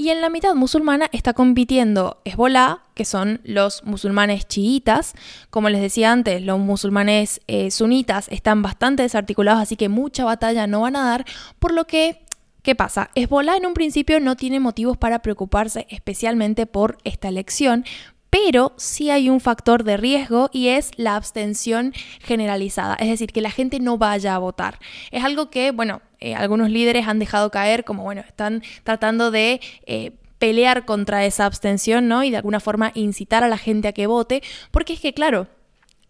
y 0.00 0.08
en 0.08 0.22
la 0.22 0.30
mitad 0.30 0.54
musulmana 0.54 1.10
está 1.12 1.34
compitiendo 1.34 2.22
Hezbollah, 2.24 2.78
que 2.94 3.04
son 3.04 3.42
los 3.44 3.84
musulmanes 3.84 4.48
chiitas. 4.48 5.12
Como 5.50 5.68
les 5.68 5.82
decía 5.82 6.10
antes, 6.10 6.40
los 6.40 6.58
musulmanes 6.58 7.42
eh, 7.48 7.70
sunitas 7.70 8.26
están 8.28 8.62
bastante 8.62 9.02
desarticulados, 9.02 9.60
así 9.60 9.76
que 9.76 9.90
mucha 9.90 10.24
batalla 10.24 10.66
no 10.66 10.80
van 10.80 10.96
a 10.96 11.04
dar, 11.04 11.26
por 11.58 11.74
lo 11.74 11.86
que 11.86 12.24
¿Qué 12.62 12.74
pasa? 12.74 13.10
Hezbollah 13.14 13.56
en 13.56 13.64
un 13.64 13.72
principio 13.72 14.20
no 14.20 14.36
tiene 14.36 14.60
motivos 14.60 14.98
para 14.98 15.20
preocuparse 15.20 15.86
especialmente 15.88 16.66
por 16.66 16.98
esta 17.04 17.28
elección, 17.28 17.86
pero 18.30 18.72
sí 18.76 19.10
hay 19.10 19.28
un 19.28 19.40
factor 19.40 19.84
de 19.84 19.96
riesgo 19.96 20.48
y 20.52 20.68
es 20.68 20.92
la 20.96 21.16
abstención 21.16 21.92
generalizada, 22.20 22.94
es 22.94 23.08
decir, 23.08 23.32
que 23.32 23.40
la 23.40 23.50
gente 23.50 23.80
no 23.80 23.98
vaya 23.98 24.34
a 24.34 24.38
votar. 24.38 24.78
Es 25.10 25.24
algo 25.24 25.50
que, 25.50 25.72
bueno, 25.72 26.00
eh, 26.20 26.34
algunos 26.34 26.70
líderes 26.70 27.08
han 27.08 27.18
dejado 27.18 27.50
caer 27.50 27.84
como, 27.84 28.04
bueno, 28.04 28.22
están 28.26 28.62
tratando 28.84 29.30
de... 29.30 29.60
Eh, 29.86 30.12
pelear 30.38 30.86
contra 30.86 31.26
esa 31.26 31.44
abstención, 31.44 32.08
¿no? 32.08 32.24
Y 32.24 32.30
de 32.30 32.38
alguna 32.38 32.60
forma 32.60 32.92
incitar 32.94 33.44
a 33.44 33.48
la 33.48 33.58
gente 33.58 33.88
a 33.88 33.92
que 33.92 34.06
vote, 34.06 34.42
porque 34.70 34.94
es 34.94 35.00
que, 35.00 35.12
claro, 35.12 35.48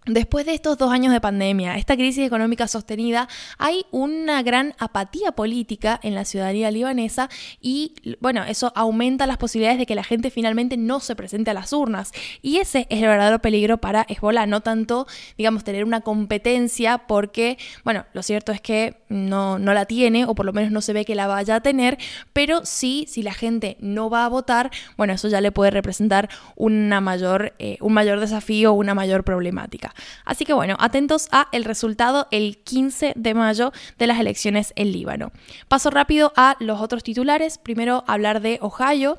Después 0.07 0.47
de 0.47 0.55
estos 0.55 0.79
dos 0.79 0.91
años 0.91 1.13
de 1.13 1.21
pandemia, 1.21 1.77
esta 1.77 1.95
crisis 1.95 2.25
económica 2.27 2.67
sostenida, 2.67 3.29
hay 3.59 3.85
una 3.91 4.43
gran 4.43 4.75
apatía 4.79 5.33
política 5.33 6.01
en 6.03 6.15
la 6.15 6.25
ciudadanía 6.25 6.71
libanesa 6.71 7.29
y, 7.61 7.93
bueno, 8.19 8.43
eso 8.45 8.73
aumenta 8.75 9.27
las 9.27 9.37
posibilidades 9.37 9.79
de 9.79 9.85
que 9.85 9.95
la 9.95 10.03
gente 10.03 10.31
finalmente 10.31 10.79
no 10.79 11.01
se 11.01 11.15
presente 11.15 11.51
a 11.51 11.55
las 11.55 11.75
urnas. 11.75 12.13
Y 12.41 12.59
ese 12.59 12.87
es 12.89 13.03
el 13.03 13.09
verdadero 13.09 13.41
peligro 13.41 13.77
para 13.77 14.07
Hezbollah, 14.09 14.47
no 14.47 14.63
tanto, 14.63 15.07
digamos, 15.37 15.65
tener 15.65 15.85
una 15.85 16.01
competencia 16.01 17.07
porque, 17.07 17.59
bueno, 17.85 18.07
lo 18.15 18.23
cierto 18.23 18.53
es 18.53 18.63
que 18.63 19.03
no, 19.11 19.59
no 19.59 19.75
la 19.75 19.85
tiene 19.85 20.25
o 20.25 20.35
por 20.35 20.47
lo 20.47 20.55
menos 20.55 20.73
no 20.73 20.81
se 20.81 20.95
ve 20.95 21.05
que 21.05 21.15
la 21.15 21.27
vaya 21.27 21.57
a 21.57 21.61
tener, 21.61 21.99
pero 22.33 22.65
sí, 22.65 23.05
si 23.07 23.23
la 23.23 23.35
gente 23.35 23.77
no 23.81 24.09
va 24.09 24.25
a 24.25 24.29
votar, 24.29 24.71
bueno, 24.97 25.13
eso 25.13 25.29
ya 25.29 25.43
le 25.43 25.53
puede 25.53 25.73
representar 25.73 26.31
una 26.57 27.03
mayor, 27.03 27.53
eh, 27.59 27.77
un 27.83 27.93
mayor 27.93 28.19
desafío, 28.19 28.73
una 28.73 28.95
mayor 28.95 29.25
problemática. 29.25 29.90
Así 30.25 30.45
que 30.45 30.53
bueno, 30.53 30.77
atentos 30.79 31.29
a 31.33 31.49
el 31.53 31.65
resultado 31.65 32.29
el 32.31 32.59
15 32.59 33.15
de 33.17 33.35
mayo 33.35 33.73
de 33.99 34.07
las 34.07 34.19
elecciones 34.19 34.73
en 34.77 34.93
Líbano. 34.93 35.33
Paso 35.69 35.91
rápido 35.91 36.33
a 36.37 36.57
los 36.61 36.81
otros 36.81 37.03
titulares. 37.03 37.59
Primero 37.59 38.05
hablar 38.07 38.41
de 38.41 38.59
Ohio, 38.61 39.19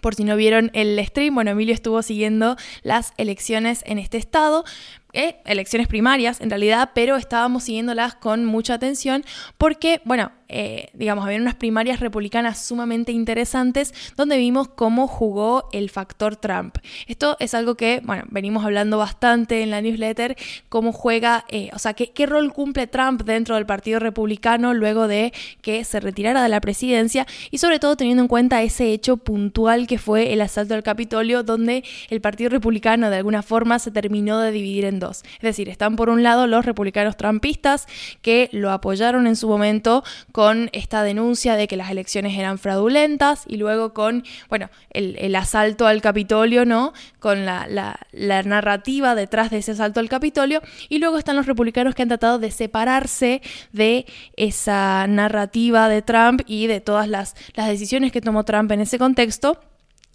por 0.00 0.14
si 0.14 0.24
no 0.24 0.36
vieron 0.36 0.70
el 0.72 1.04
stream, 1.04 1.34
bueno, 1.34 1.50
Emilio 1.50 1.74
estuvo 1.74 2.00
siguiendo 2.02 2.56
las 2.82 3.12
elecciones 3.16 3.82
en 3.86 3.98
este 3.98 4.18
estado. 4.18 4.64
Eh, 5.12 5.36
elecciones 5.44 5.88
primarias 5.88 6.40
en 6.40 6.50
realidad, 6.50 6.90
pero 6.94 7.16
estábamos 7.16 7.64
siguiéndolas 7.64 8.14
con 8.14 8.44
mucha 8.44 8.74
atención 8.74 9.24
porque, 9.58 10.00
bueno, 10.04 10.30
eh, 10.52 10.88
digamos, 10.94 11.24
había 11.24 11.38
unas 11.38 11.54
primarias 11.54 12.00
republicanas 12.00 12.64
sumamente 12.64 13.12
interesantes 13.12 13.94
donde 14.16 14.36
vimos 14.36 14.68
cómo 14.68 15.06
jugó 15.06 15.68
el 15.72 15.90
factor 15.90 16.36
Trump. 16.36 16.78
Esto 17.06 17.36
es 17.38 17.54
algo 17.54 17.76
que, 17.76 18.00
bueno, 18.04 18.24
venimos 18.28 18.64
hablando 18.64 18.98
bastante 18.98 19.62
en 19.62 19.70
la 19.70 19.80
newsletter, 19.80 20.36
cómo 20.68 20.92
juega, 20.92 21.44
eh, 21.48 21.70
o 21.72 21.78
sea, 21.78 21.94
qué, 21.94 22.10
qué 22.10 22.26
rol 22.26 22.52
cumple 22.52 22.88
Trump 22.88 23.22
dentro 23.22 23.54
del 23.54 23.66
Partido 23.66 24.00
Republicano 24.00 24.74
luego 24.74 25.06
de 25.06 25.32
que 25.62 25.84
se 25.84 26.00
retirara 26.00 26.42
de 26.42 26.48
la 26.48 26.60
presidencia 26.60 27.26
y 27.50 27.58
sobre 27.58 27.78
todo 27.78 27.96
teniendo 27.96 28.22
en 28.22 28.28
cuenta 28.28 28.62
ese 28.62 28.92
hecho 28.92 29.16
puntual 29.16 29.86
que 29.86 29.98
fue 29.98 30.32
el 30.32 30.40
asalto 30.40 30.74
al 30.74 30.82
Capitolio 30.82 31.42
donde 31.42 31.84
el 32.08 32.20
Partido 32.20 32.50
Republicano 32.50 33.10
de 33.10 33.16
alguna 33.16 33.42
forma 33.42 33.78
se 33.78 33.90
terminó 33.90 34.40
de 34.40 34.50
dividir 34.50 34.84
en 34.84 34.99
Es 35.08 35.42
decir, 35.42 35.68
están 35.68 35.96
por 35.96 36.10
un 36.10 36.22
lado 36.22 36.46
los 36.46 36.64
republicanos 36.64 37.16
trumpistas 37.16 37.86
que 38.22 38.48
lo 38.52 38.70
apoyaron 38.70 39.26
en 39.26 39.36
su 39.36 39.48
momento 39.48 40.04
con 40.32 40.70
esta 40.72 41.02
denuncia 41.02 41.56
de 41.56 41.66
que 41.66 41.76
las 41.76 41.90
elecciones 41.90 42.36
eran 42.38 42.58
fraudulentas 42.58 43.44
y 43.46 43.56
luego 43.56 43.94
con, 43.94 44.24
bueno, 44.48 44.70
el, 44.90 45.34
asalto 45.34 45.86
al 45.86 46.02
Capitolio, 46.02 46.66
¿no? 46.66 46.92
Con 47.18 47.46
la, 47.46 47.66
la 48.12 48.42
narrativa 48.42 49.14
detrás 49.14 49.50
de 49.50 49.58
ese 49.58 49.72
asalto 49.72 50.00
al 50.00 50.08
Capitolio. 50.08 50.60
Y 50.88 50.98
luego 50.98 51.18
están 51.18 51.36
los 51.36 51.46
republicanos 51.46 51.94
que 51.94 52.02
han 52.02 52.08
tratado 52.08 52.38
de 52.38 52.50
separarse 52.50 53.42
de 53.72 54.06
esa 54.36 55.06
narrativa 55.06 55.88
de 55.88 56.02
Trump 56.02 56.42
y 56.46 56.66
de 56.66 56.80
todas 56.80 57.08
las, 57.08 57.34
las 57.54 57.68
decisiones 57.68 58.12
que 58.12 58.20
tomó 58.20 58.44
Trump 58.44 58.70
en 58.72 58.80
ese 58.80 58.98
contexto 58.98 59.69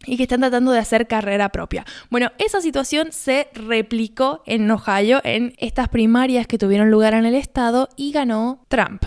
y 0.05 0.17
que 0.17 0.23
están 0.23 0.41
tratando 0.41 0.71
de 0.71 0.79
hacer 0.79 1.07
carrera 1.07 1.49
propia. 1.49 1.85
Bueno, 2.09 2.31
esa 2.37 2.61
situación 2.61 3.11
se 3.11 3.47
replicó 3.53 4.43
en 4.45 4.69
Ohio 4.69 5.21
en 5.23 5.53
estas 5.57 5.89
primarias 5.89 6.47
que 6.47 6.57
tuvieron 6.57 6.91
lugar 6.91 7.13
en 7.13 7.25
el 7.25 7.35
estado 7.35 7.89
y 7.95 8.11
ganó 8.11 8.65
Trump. 8.67 9.03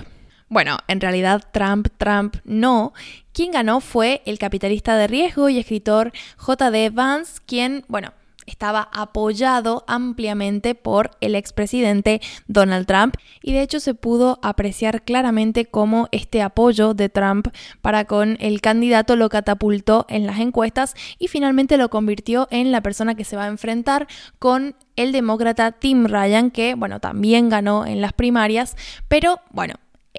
Bueno, 0.49 0.79
en 0.89 1.01
realidad 1.01 1.45
Trump, 1.53 1.89
Trump 1.99 2.37
no. 2.45 2.95
Quien 3.33 3.51
ganó 3.51 3.81
fue 3.81 4.23
el 4.25 4.39
capitalista 4.39 4.97
de 4.97 5.07
riesgo 5.07 5.49
y 5.49 5.59
escritor 5.59 6.13
J.D. 6.39 6.91
Vance, 6.91 7.41
quien, 7.45 7.85
bueno, 7.89 8.13
estaba 8.49 8.89
apoyado 8.93 9.85
ampliamente 9.87 10.75
por 10.75 11.11
el 11.21 11.35
expresidente 11.35 12.21
Donald 12.47 12.87
Trump 12.87 13.15
y 13.43 13.53
de 13.53 13.63
hecho 13.63 13.81
se 13.81 13.95
pudo 13.95 14.39
apreciar 14.43 15.03
claramente 15.03 15.67
cómo 15.67 16.09
este 16.13 16.43
apoyo 16.43 16.95
de 16.95 17.09
Trump 17.09 17.49
para 17.83 18.05
con 18.07 18.37
el 18.41 18.61
candidato 18.61 19.17
lo 19.17 19.29
catapultó 19.29 20.07
en 20.09 20.27
las 20.27 20.41
encuestas 20.41 20.95
y 21.19 21.29
finalmente 21.29 21.77
lo 21.77 21.91
convirtió 21.91 22.49
en 22.51 22.73
la 22.73 22.83
persona 22.83 23.15
que 23.15 23.25
se 23.25 23.37
va 23.37 23.45
a 23.45 23.49
enfrentar 23.49 24.09
con 24.39 24.75
el 24.97 25.13
demócrata 25.13 25.73
Tim 25.73 26.07
Ryan 26.07 26.51
que 26.51 26.75
bueno 26.75 27.01
también 27.01 27.49
ganó 27.49 27.87
en 27.87 28.01
las 28.01 28.13
primarias 28.13 28.77
pero 29.09 29.41
bueno 29.51 29.75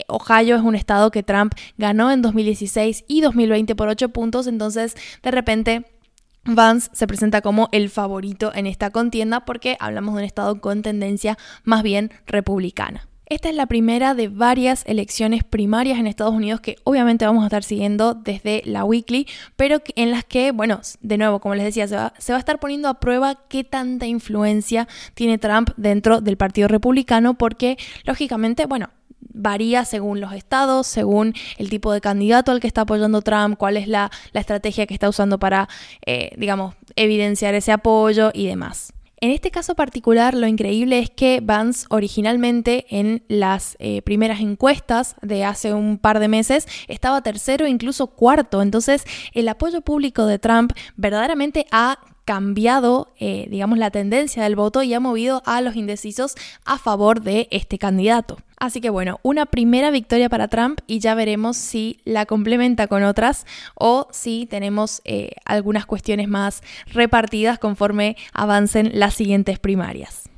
Ohio 0.07 0.55
es 0.55 0.62
un 0.62 0.75
estado 0.75 1.12
que 1.12 1.24
Trump 1.24 1.53
ganó 1.77 2.12
en 2.12 2.21
2016 2.21 3.05
y 3.07 3.21
2020 3.21 3.75
por 3.75 3.89
8 3.89 4.09
puntos, 4.09 4.48
entonces 4.48 4.95
de 5.21 5.31
repente 5.31 5.86
Vance 6.56 6.89
se 6.94 7.08
presenta 7.08 7.41
como 7.41 7.70
el 7.72 7.89
favorito 7.89 8.51
en 8.53 8.68
esta 8.68 8.91
contienda 8.91 9.46
porque 9.46 9.77
hablamos 9.79 10.15
de 10.15 10.20
un 10.20 10.25
estado 10.25 10.62
con 10.62 10.82
tendencia 10.82 11.38
más 11.63 11.84
bien 11.84 12.12
republicana. 12.25 13.10
Esta 13.29 13.48
es 13.48 13.56
la 13.56 13.68
primera 13.68 14.15
de 14.15 14.27
varias 14.27 14.84
elecciones 14.88 15.44
primarias 15.44 16.00
en 16.00 16.08
Estados 16.08 16.34
Unidos 16.34 16.62
que 16.62 16.77
obviamente 16.84 17.27
vamos 17.27 17.44
a 17.44 17.46
estar 17.46 17.63
siguiendo 17.63 18.15
desde 18.15 18.63
la 18.65 18.84
weekly, 18.84 19.27
pero 19.56 19.84
en 19.96 20.10
las 20.10 20.24
que, 20.24 20.51
bueno, 20.51 20.82
de 21.01 21.18
nuevo, 21.20 21.39
como 21.39 21.53
les 21.53 21.63
decía, 21.63 21.88
se 21.88 21.96
va, 21.96 22.12
a 22.18 22.39
estar 22.39 22.60
poniendo 22.60 22.89
a 22.89 23.00
prueba 23.00 23.36
qué 23.48 23.63
tanta 23.63 24.08
influencia 24.08 24.88
tiene 25.13 25.38
Trump 25.38 25.70
dentro 25.77 26.22
del 26.22 26.38
Partido 26.38 26.68
Republicano, 26.68 27.36
porque 27.36 27.77
lógicamente, 28.03 28.65
bueno, 28.65 28.89
varía 29.29 29.86
según 29.86 30.19
los 30.19 30.33
estados, 30.33 30.88
según 30.88 31.33
el 31.57 31.69
tipo 31.69 31.91
de 31.93 32.01
candidato 32.01 32.51
al 32.51 32.59
que 32.59 32.67
está 32.67 32.81
apoyando 32.81 33.21
Trump, 33.21 33.57
cuál 33.57 33.77
es 33.77 33.88
la, 33.88 34.12
estrategia 34.33 34.88
que 34.88 34.93
está 34.93 35.09
usando 35.09 35.38
para, 35.38 35.67
eh, 36.05 36.31
digamos, 36.38 36.75
evidenciar 36.95 37.53
ese 37.55 37.71
apoyo 37.71 38.31
y 38.33 38.48
demás. 38.48 38.93
En 39.21 39.31
este 39.31 39.51
caso 39.51 39.75
particular, 39.75 40.33
lo 40.33 40.48
increíble 40.48 41.00
es 41.00 41.09
que 41.09 41.41
Vance 41.43 41.86
originalmente 41.89 42.86
en 42.89 43.24
las 43.27 43.75
eh, 43.79 44.01
primeras 44.01 44.39
encuestas 44.39 45.15
de 45.21 45.43
hace 45.43 45.74
un 45.74 45.98
par 45.98 46.19
de 46.19 46.29
meses 46.29 46.67
estaba 46.88 47.21
tercero 47.21 47.67
incluso 47.67 48.07
cuarto. 48.07 48.62
Entonces, 48.62 49.03
el 49.33 49.50
apoyo 49.50 49.81
público 49.81 50.25
de 50.25 50.39
Trump 50.39 50.71
verdaderamente 50.95 51.65
ha 51.71 52.00
cambiado, 52.29 53.12
eh, 53.19 53.48
digamos, 53.50 53.79
la 53.79 53.89
tendencia 53.89 54.43
del 54.43 54.55
voto 54.55 54.83
y 54.83 54.93
ha 54.93 55.00
movido 55.00 55.41
a 55.48 55.62
los 55.62 55.75
indecisos 55.75 56.36
a 56.63 56.77
favor 56.77 57.24
de 57.24 57.48
este 57.50 57.79
candidato. 57.79 58.38
Así 58.57 58.81
que 58.81 58.91
bueno, 58.91 59.19
una 59.24 59.48
primera 59.48 59.89
victoria 59.89 60.29
para 60.29 60.48
Trump 60.48 60.79
y 60.86 61.00
ya 61.00 61.15
veremos 61.15 61.57
si 61.57 62.01
la 62.05 62.27
complementa 62.27 62.86
con 62.86 63.01
otras 63.01 63.48
o 63.74 64.07
si 64.12 64.45
tenemos 64.45 65.01
eh, 65.05 65.31
algunas 65.43 65.88
cuestiones 65.88 66.27
más 66.27 66.62
repartidas 66.93 67.57
conforme 67.57 68.15
avancen 68.31 68.91
las 68.93 69.15
siguientes 69.15 69.57
primarias. 69.57 70.29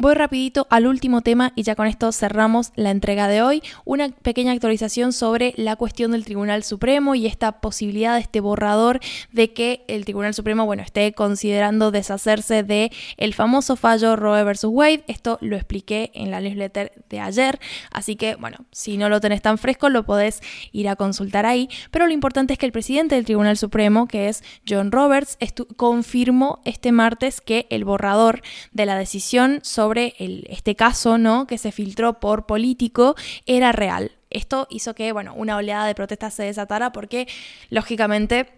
Voy 0.00 0.14
rapidito 0.14 0.68
al 0.70 0.86
último 0.86 1.22
tema 1.22 1.52
y 1.56 1.64
ya 1.64 1.74
con 1.74 1.88
esto 1.88 2.12
cerramos 2.12 2.70
la 2.76 2.92
entrega 2.92 3.26
de 3.26 3.42
hoy. 3.42 3.64
Una 3.84 4.10
pequeña 4.10 4.52
actualización 4.52 5.12
sobre 5.12 5.54
la 5.56 5.74
cuestión 5.74 6.12
del 6.12 6.24
Tribunal 6.24 6.62
Supremo 6.62 7.16
y 7.16 7.26
esta 7.26 7.60
posibilidad, 7.60 8.14
de 8.14 8.20
este 8.20 8.38
borrador 8.38 9.00
de 9.32 9.52
que 9.52 9.84
el 9.88 10.04
Tribunal 10.04 10.34
Supremo, 10.34 10.66
bueno, 10.66 10.84
esté 10.84 11.14
considerando 11.14 11.90
deshacerse 11.90 12.62
de 12.62 12.92
el 13.16 13.34
famoso 13.34 13.74
fallo 13.74 14.14
Roe 14.14 14.44
versus 14.44 14.70
Wade. 14.72 15.02
Esto 15.08 15.36
lo 15.40 15.56
expliqué 15.56 16.12
en 16.14 16.30
la 16.30 16.40
newsletter 16.40 16.92
de 17.08 17.18
ayer, 17.18 17.58
así 17.90 18.14
que 18.14 18.36
bueno, 18.36 18.58
si 18.70 18.98
no 18.98 19.08
lo 19.08 19.20
tenés 19.20 19.42
tan 19.42 19.58
fresco 19.58 19.88
lo 19.88 20.04
podés 20.04 20.42
ir 20.70 20.88
a 20.88 20.94
consultar 20.94 21.44
ahí, 21.44 21.68
pero 21.90 22.06
lo 22.06 22.12
importante 22.12 22.52
es 22.52 22.58
que 22.60 22.66
el 22.66 22.72
presidente 22.72 23.16
del 23.16 23.24
Tribunal 23.24 23.56
Supremo, 23.56 24.06
que 24.06 24.28
es 24.28 24.44
John 24.64 24.92
Roberts, 24.92 25.36
confirmó 25.76 26.60
este 26.64 26.92
martes 26.92 27.40
que 27.40 27.66
el 27.70 27.84
borrador 27.84 28.42
de 28.70 28.86
la 28.86 28.96
decisión 28.96 29.58
sobre 29.64 29.87
sobre 29.88 30.14
este 30.18 30.76
caso, 30.76 31.16
¿no? 31.16 31.46
Que 31.46 31.56
se 31.56 31.72
filtró 31.72 32.20
por 32.20 32.44
político, 32.44 33.14
era 33.46 33.72
real. 33.72 34.12
Esto 34.28 34.66
hizo 34.68 34.94
que, 34.94 35.12
bueno, 35.12 35.32
una 35.34 35.56
oleada 35.56 35.86
de 35.86 35.94
protestas 35.94 36.34
se 36.34 36.42
desatara 36.42 36.92
porque, 36.92 37.26
lógicamente, 37.70 38.50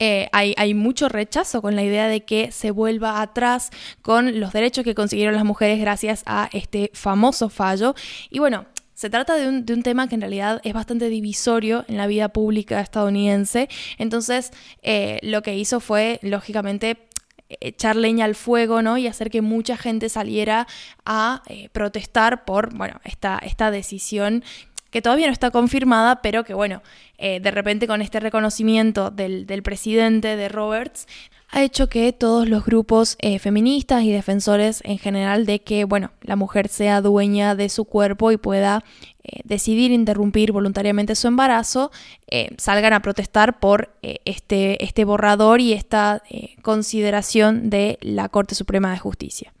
eh, 0.00 0.28
hay, 0.32 0.74
mucho 0.74 1.08
rechazo 1.08 1.62
con 1.62 1.76
la 1.76 1.84
idea 1.84 2.08
de 2.08 2.24
que 2.24 2.50
se 2.50 2.72
vuelva 2.72 3.22
atrás 3.22 3.70
con 4.02 4.40
los 4.40 4.52
derechos 4.52 4.82
que 4.82 4.96
consiguieron 4.96 5.36
las 5.36 5.44
mujeres 5.44 5.78
gracias 5.78 6.24
a 6.26 6.48
este 6.52 6.90
famoso 6.92 7.48
fallo. 7.48 7.94
Y 8.28 8.40
bueno, 8.40 8.66
se 8.94 9.10
trata 9.10 9.36
de 9.36 9.48
un, 9.48 9.64
tema 9.84 10.08
que 10.08 10.16
en 10.16 10.22
realidad 10.22 10.60
es 10.64 10.72
bastante 10.72 11.08
divisorio 11.08 11.84
en 11.86 11.98
la 11.98 12.08
vida 12.08 12.30
pública 12.30 12.80
estadounidense. 12.80 13.68
Entonces, 13.96 14.50
eh, 14.82 15.20
lo 15.22 15.42
que 15.42 15.56
hizo 15.56 15.78
fue, 15.78 16.18
lógicamente, 16.22 17.11
echar 17.60 17.96
leña 17.96 18.24
al 18.24 18.34
fuego, 18.34 18.82
¿no? 18.82 18.98
Y 18.98 19.06
hacer 19.06 19.30
que 19.30 19.42
mucha 19.42 19.76
gente 19.76 20.08
saliera 20.08 20.66
a 21.04 21.42
eh, 21.46 21.68
protestar 21.70 22.44
por, 22.44 22.74
bueno, 22.74 23.00
esta, 23.04 23.38
esta 23.38 23.70
decisión 23.70 24.44
que 24.90 25.02
todavía 25.02 25.26
no 25.26 25.32
está 25.32 25.50
confirmada, 25.50 26.20
pero 26.20 26.44
que 26.44 26.52
bueno, 26.52 26.82
eh, 27.16 27.40
de 27.40 27.50
repente 27.50 27.86
con 27.86 28.02
este 28.02 28.20
reconocimiento 28.20 29.10
del, 29.10 29.46
del, 29.46 29.62
presidente 29.62 30.36
de 30.36 30.48
Roberts, 30.50 31.08
ha 31.52 31.62
hecho 31.62 31.90
que 31.90 32.14
todos 32.14 32.48
los 32.48 32.64
grupos 32.64 33.16
eh, 33.20 33.38
feministas 33.38 34.02
y 34.04 34.10
defensores 34.10 34.80
en 34.84 34.98
general 34.98 35.44
de 35.44 35.60
que, 35.60 35.84
bueno, 35.84 36.10
la 36.22 36.34
mujer 36.34 36.68
sea 36.68 37.02
dueña 37.02 37.54
de 37.54 37.68
su 37.68 37.84
cuerpo 37.84 38.32
y 38.32 38.38
pueda 38.38 38.82
eh, 39.22 39.40
decidir 39.44 39.90
interrumpir 39.90 40.50
voluntariamente 40.50 41.14
su 41.14 41.28
embarazo, 41.28 41.92
eh, 42.26 42.54
salgan 42.56 42.94
a 42.94 43.02
protestar 43.02 43.60
por 43.60 43.94
este, 44.00 44.82
este 44.82 45.04
borrador 45.04 45.60
y 45.60 45.74
esta 45.74 46.22
consideración 46.62 47.68
de 47.68 47.98
la 48.00 48.30
Corte 48.30 48.54
Suprema 48.54 48.90
de 48.90 48.98
Justicia. 48.98 49.52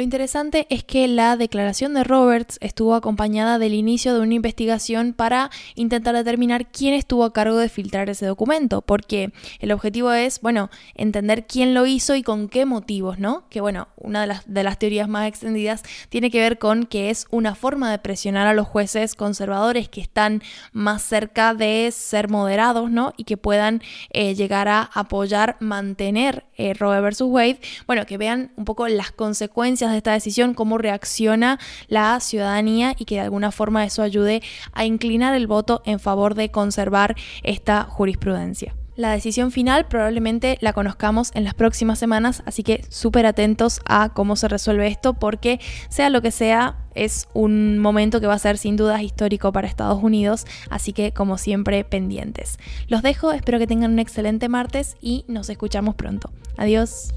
Lo 0.00 0.04
interesante 0.04 0.66
es 0.70 0.82
que 0.82 1.06
la 1.08 1.36
declaración 1.36 1.92
de 1.92 2.04
Roberts 2.04 2.56
estuvo 2.62 2.94
acompañada 2.94 3.58
del 3.58 3.74
inicio 3.74 4.14
de 4.14 4.20
una 4.20 4.32
investigación 4.32 5.12
para 5.12 5.50
intentar 5.74 6.14
determinar 6.14 6.68
quién 6.68 6.94
estuvo 6.94 7.22
a 7.22 7.34
cargo 7.34 7.58
de 7.58 7.68
filtrar 7.68 8.08
ese 8.08 8.24
documento, 8.24 8.80
porque 8.80 9.30
el 9.58 9.72
objetivo 9.72 10.10
es, 10.12 10.40
bueno, 10.40 10.70
entender 10.94 11.46
quién 11.46 11.74
lo 11.74 11.84
hizo 11.84 12.14
y 12.14 12.22
con 12.22 12.48
qué 12.48 12.64
motivos, 12.64 13.18
¿no? 13.18 13.44
Que 13.50 13.60
bueno, 13.60 13.88
una 13.98 14.22
de 14.22 14.28
las, 14.28 14.50
de 14.50 14.62
las 14.62 14.78
teorías 14.78 15.06
más 15.06 15.28
extendidas 15.28 15.82
tiene 16.08 16.30
que 16.30 16.40
ver 16.40 16.58
con 16.58 16.86
que 16.86 17.10
es 17.10 17.26
una 17.30 17.54
forma 17.54 17.90
de 17.90 17.98
presionar 17.98 18.46
a 18.46 18.54
los 18.54 18.66
jueces 18.66 19.14
conservadores 19.14 19.90
que 19.90 20.00
están 20.00 20.42
más 20.72 21.02
cerca 21.02 21.52
de 21.52 21.90
ser 21.92 22.30
moderados, 22.30 22.90
¿no? 22.90 23.12
Y 23.18 23.24
que 23.24 23.36
puedan 23.36 23.82
eh, 24.14 24.34
llegar 24.34 24.66
a 24.66 24.80
apoyar, 24.94 25.58
mantener 25.60 26.46
eh, 26.56 26.72
Roe 26.72 27.02
versus 27.02 27.28
Wade, 27.28 27.60
bueno, 27.86 28.06
que 28.06 28.16
vean 28.16 28.52
un 28.56 28.64
poco 28.64 28.88
las 28.88 29.10
consecuencias 29.10 29.89
de 29.92 29.98
esta 29.98 30.12
decisión, 30.12 30.54
cómo 30.54 30.78
reacciona 30.78 31.58
la 31.88 32.18
ciudadanía 32.20 32.94
y 32.98 33.04
que 33.04 33.16
de 33.16 33.22
alguna 33.22 33.52
forma 33.52 33.84
eso 33.84 34.02
ayude 34.02 34.42
a 34.72 34.84
inclinar 34.84 35.34
el 35.34 35.46
voto 35.46 35.82
en 35.84 36.00
favor 36.00 36.34
de 36.34 36.50
conservar 36.50 37.16
esta 37.42 37.84
jurisprudencia. 37.84 38.74
La 39.00 39.12
decisión 39.12 39.50
final 39.50 39.86
probablemente 39.86 40.58
la 40.60 40.74
conozcamos 40.74 41.30
en 41.32 41.44
las 41.44 41.54
próximas 41.54 41.98
semanas, 41.98 42.42
así 42.44 42.62
que 42.62 42.84
súper 42.90 43.24
atentos 43.24 43.80
a 43.86 44.10
cómo 44.10 44.36
se 44.36 44.46
resuelve 44.46 44.88
esto, 44.88 45.14
porque 45.14 45.58
sea 45.88 46.10
lo 46.10 46.20
que 46.20 46.30
sea, 46.30 46.76
es 46.94 47.26
un 47.32 47.78
momento 47.78 48.20
que 48.20 48.26
va 48.26 48.34
a 48.34 48.38
ser 48.38 48.58
sin 48.58 48.76
dudas 48.76 49.00
histórico 49.00 49.52
para 49.52 49.66
Estados 49.66 50.02
Unidos, 50.02 50.44
así 50.68 50.92
que 50.92 51.12
como 51.12 51.38
siempre 51.38 51.82
pendientes. 51.82 52.58
Los 52.88 53.00
dejo, 53.00 53.32
espero 53.32 53.58
que 53.58 53.66
tengan 53.66 53.92
un 53.92 54.00
excelente 54.00 54.50
martes 54.50 54.98
y 55.00 55.24
nos 55.28 55.48
escuchamos 55.48 55.94
pronto. 55.94 56.30
Adiós. 56.58 57.14